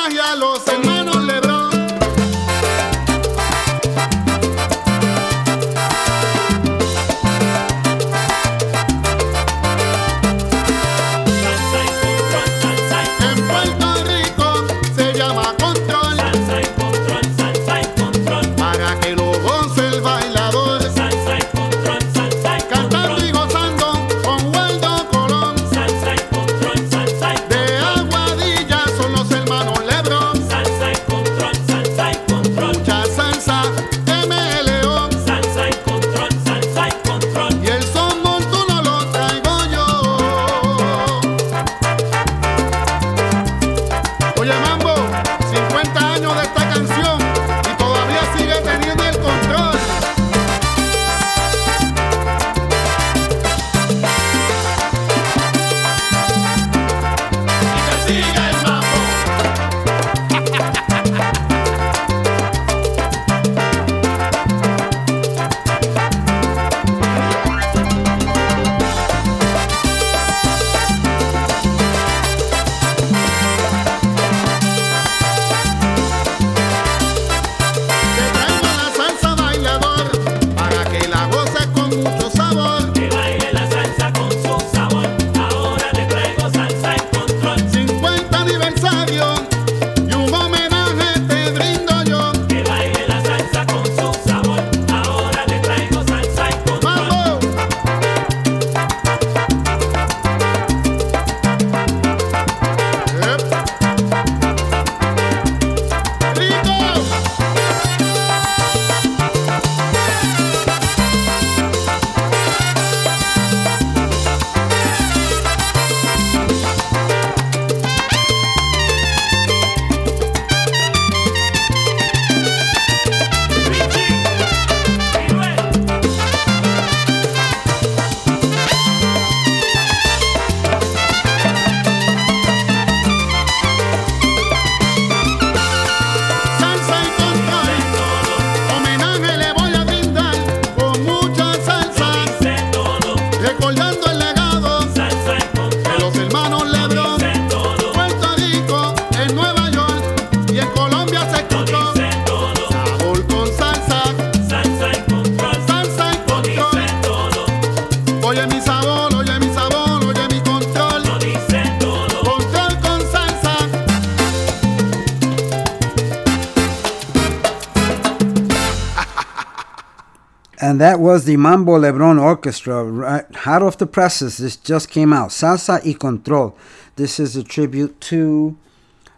[170.89, 174.39] that was the Mambo Lebron Orchestra, right, hot off the presses.
[174.39, 175.29] This just came out.
[175.29, 176.57] Salsa y Control.
[176.97, 178.57] This is a tribute to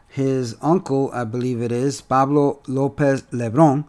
[0.08, 3.84] his uncle, I believe it is, Pablo Lopez Lebron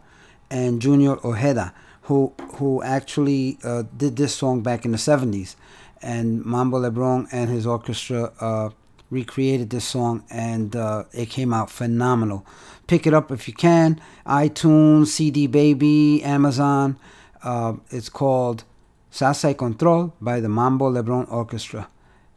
[0.52, 5.56] and Junior Ojeda, who who actually uh, did this song back in the 70s.
[6.04, 8.70] And Mambo Lebron and his orchestra uh,
[9.10, 12.46] recreated this song, and uh, it came out phenomenal.
[12.86, 14.00] Pick it up if you can.
[14.28, 17.00] iTunes, CD Baby, Amazon.
[17.44, 18.64] Uh, it's called
[19.12, 21.90] Salsa y Control by the Mambo Lebron Orchestra,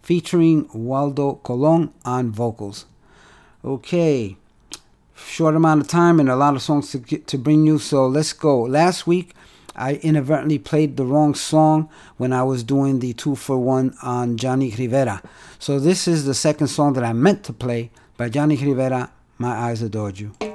[0.03, 2.87] featuring Waldo Colon on vocals.
[3.65, 4.37] Okay,
[5.15, 7.79] short amount of time and a lot of songs to get to bring you.
[7.79, 8.63] So let's go.
[8.63, 9.35] Last week,
[9.77, 14.37] I inadvertently played the wrong song when I was doing the two for one on
[14.37, 15.23] Johnny Rivera.
[15.59, 19.11] So this is the second song that I meant to play by Johnny Rivera.
[19.39, 20.54] My eyes adored you.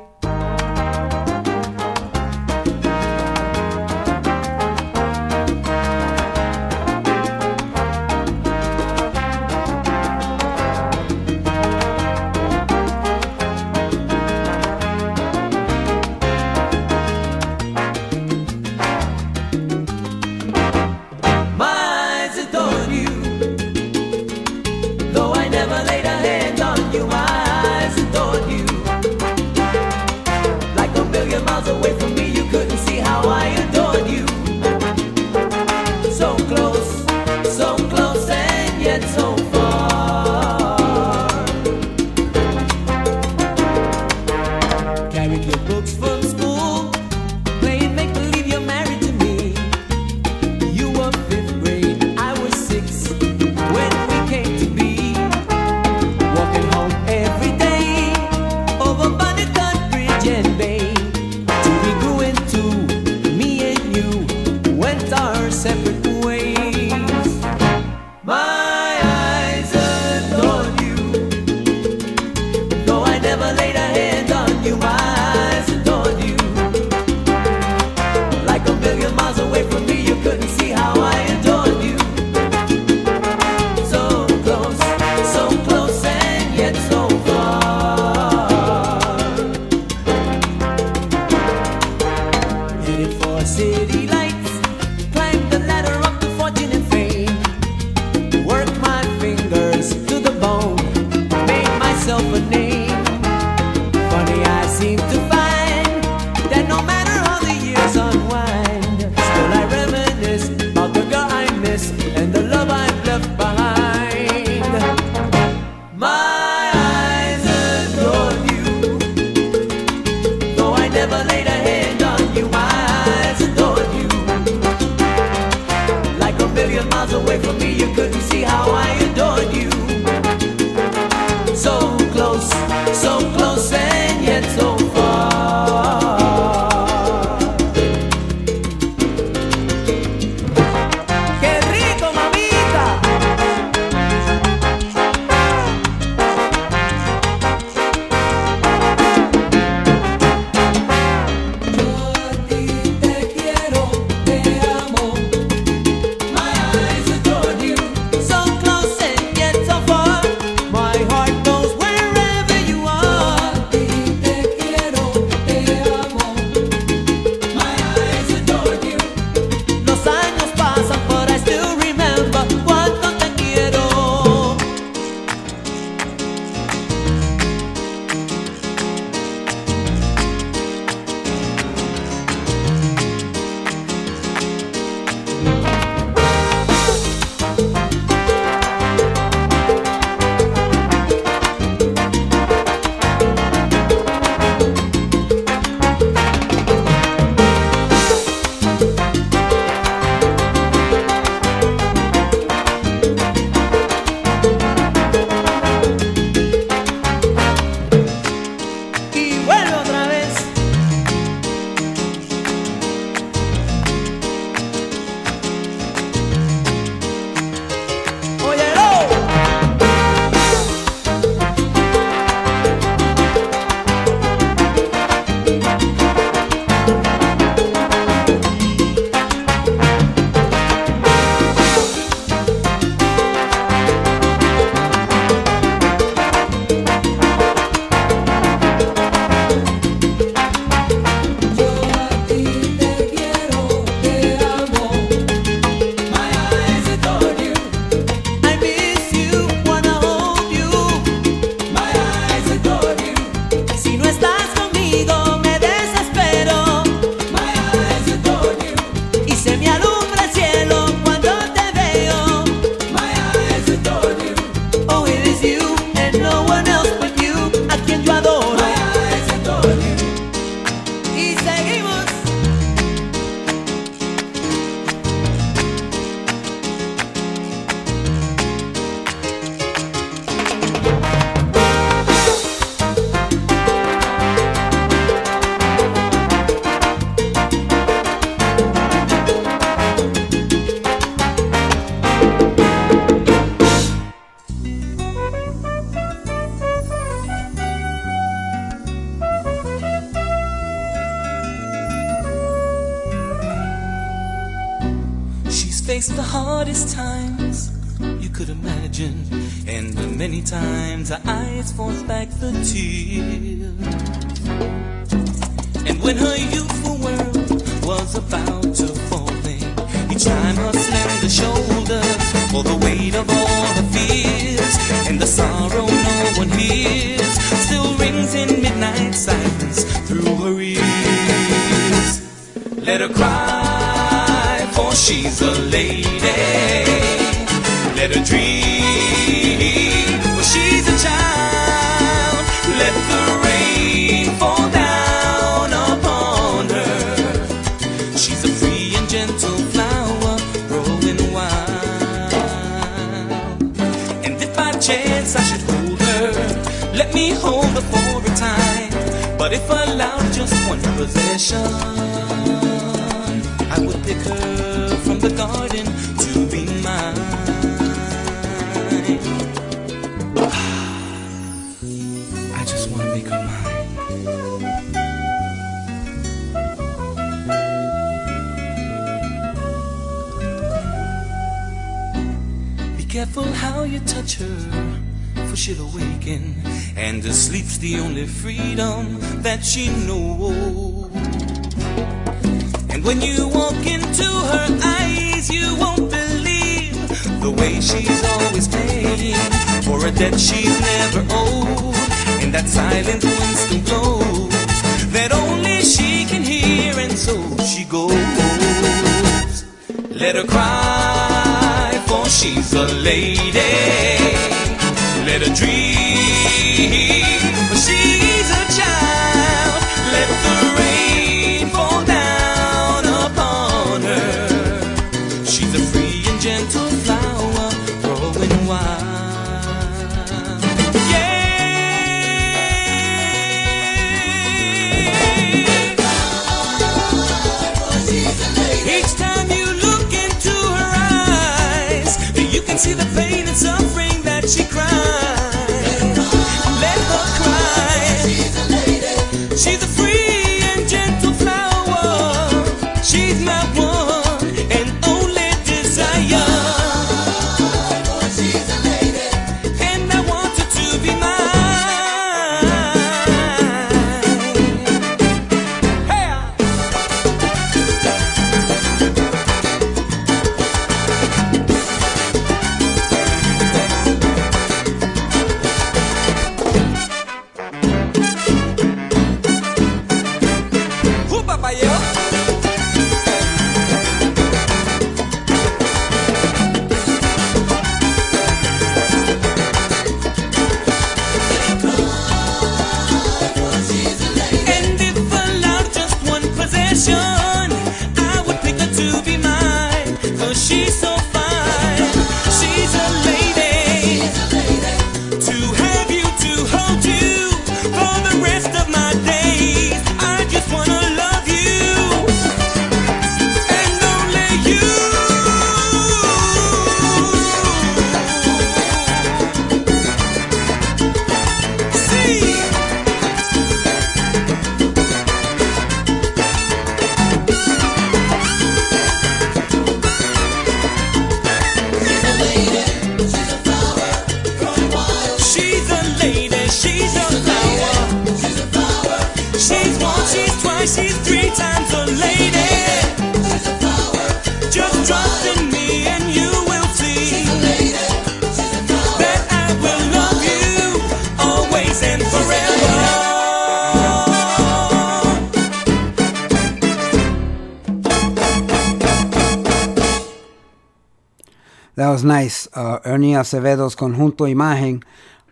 [563.39, 565.03] Acevedo's Conjunto Imagen,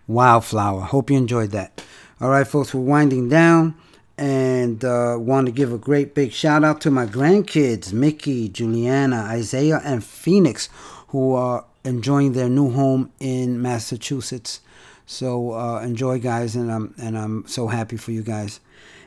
[0.07, 0.81] Wildflower.
[0.81, 1.81] Hope you enjoyed that.
[2.19, 3.75] All right, folks, we're winding down
[4.17, 9.27] and uh, want to give a great big shout out to my grandkids, Mickey, Juliana,
[9.29, 10.69] Isaiah, and Phoenix,
[11.09, 14.61] who are enjoying their new home in Massachusetts.
[15.05, 18.59] So uh, enjoy, guys, and I'm and I'm so happy for you guys.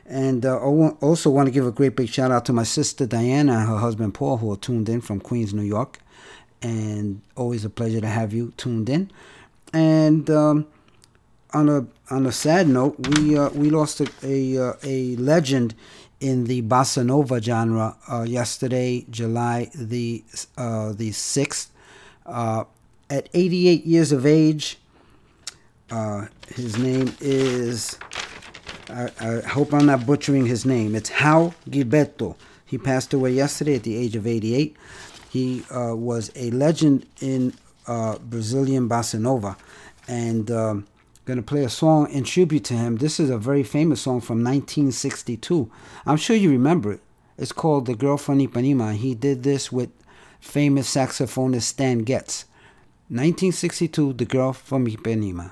[0.05, 3.53] And uh, also want to give a great big shout out to my sister Diana
[3.53, 5.99] and her husband Paul, who are tuned in from Queens, New York
[6.61, 9.11] and always a pleasure to have you tuned in.
[9.73, 10.67] And um,
[11.53, 15.75] on a on a sad note, we uh, we lost a a, uh, a legend
[16.19, 20.23] in the bossa nova genre uh, yesterday, July the
[20.57, 21.71] uh, the sixth.
[22.25, 22.63] Uh,
[23.09, 24.77] at 88 years of age,
[25.89, 27.97] uh, his name is.
[28.89, 30.95] I, I, hope I'm not butchering his name.
[30.95, 32.35] It's Hal Gibetto.
[32.65, 34.75] He passed away yesterday at the age of 88.
[35.31, 37.53] He uh, was a legend in
[37.87, 39.55] uh, Brazilian bossa nova,
[40.05, 40.87] and um,
[41.25, 42.97] to play a song in tribute to him.
[42.97, 45.71] This is a very famous song from 1962.
[46.05, 46.99] I'm sure you remember it.
[47.37, 49.91] It's called "The Girl from Ipanema." He did this with
[50.41, 52.43] famous saxophonist Stan Getz.
[53.07, 55.51] 1962, "The Girl from Ipanema."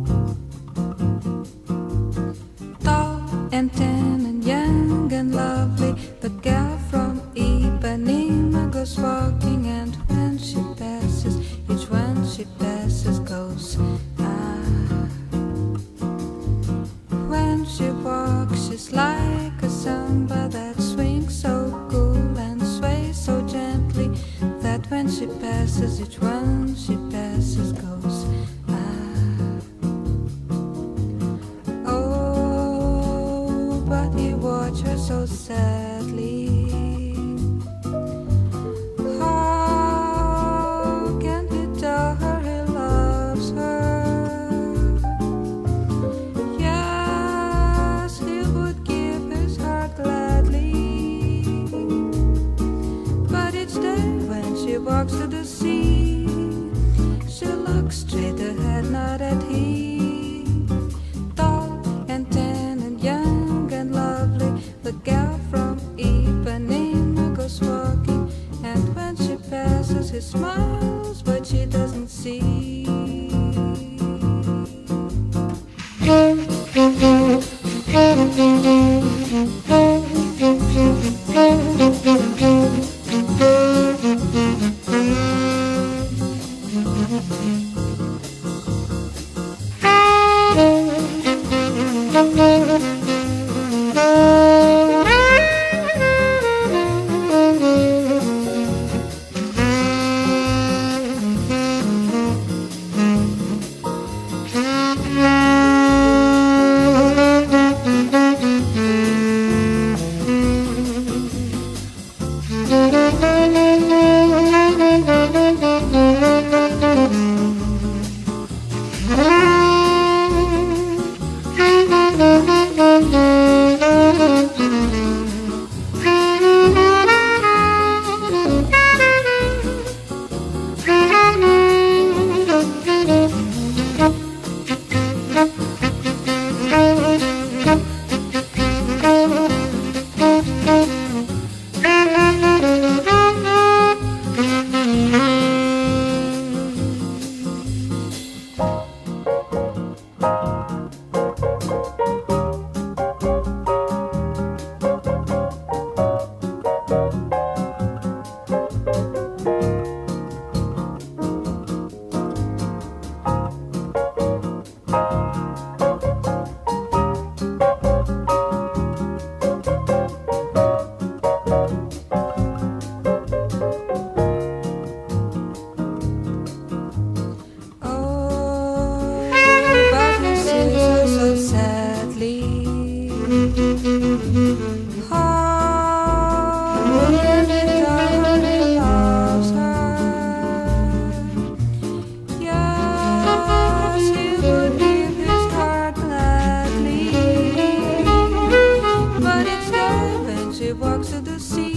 [200.73, 201.70] Walks to the sea.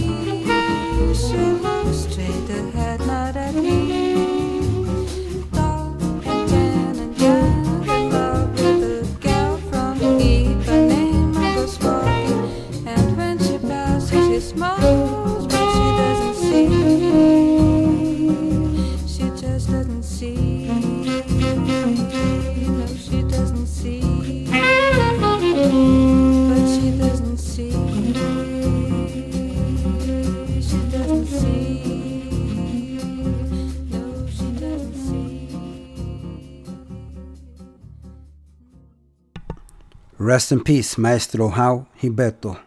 [40.35, 42.59] Rest in peace, Maestro How Hibeto.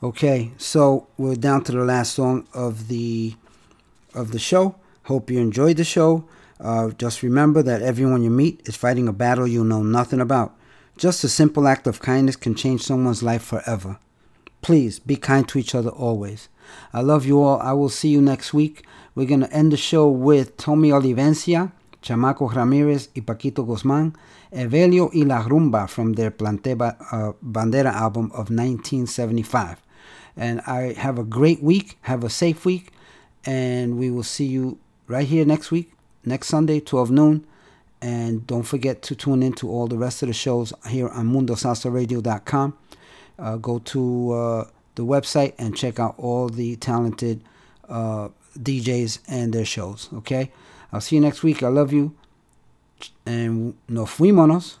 [0.00, 3.34] Okay, so we're down to the last song of the
[4.14, 4.76] of the show.
[5.06, 6.24] Hope you enjoyed the show.
[6.60, 10.54] Uh, just remember that everyone you meet is fighting a battle you know nothing about.
[10.96, 13.98] Just a simple act of kindness can change someone's life forever.
[14.62, 16.48] Please be kind to each other always.
[16.92, 17.58] I love you all.
[17.58, 18.86] I will see you next week.
[19.16, 21.72] We're going to end the show with Tommy Olivencia,
[22.02, 24.14] Chamaco Ramirez y Paquito Guzman,
[24.54, 29.82] Evelio y La Rumba from their Planteba uh, Bandera album of 1975.
[30.36, 31.98] And I have a great week.
[32.02, 32.92] Have a safe week.
[33.44, 34.78] And we will see you
[35.08, 35.92] right here next week,
[36.24, 37.46] next Sunday, 12 noon.
[38.00, 41.32] And don't forget to tune in to all the rest of the shows here on
[41.32, 42.78] MundoSalsaRadio.com.
[43.38, 44.64] Uh, go to uh,
[44.94, 47.42] the website and check out all the talented
[47.88, 48.28] uh,
[48.58, 50.08] DJs and their shows.
[50.14, 50.52] Okay?
[50.92, 51.62] I'll see you next week.
[51.62, 52.14] I love you.
[53.26, 54.80] And nos fuímonos.